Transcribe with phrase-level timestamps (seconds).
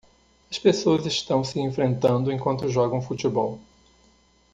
[0.49, 3.59] As pessoas estão se enfrentando enquanto jogam futebol.